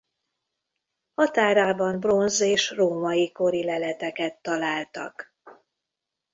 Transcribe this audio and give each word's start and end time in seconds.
Határában 1.13 1.99
bronz- 1.99 2.39
és 2.41 2.69
római 2.71 3.31
kori 3.31 3.63
leleteket 3.63 4.41
találtak. 4.41 5.35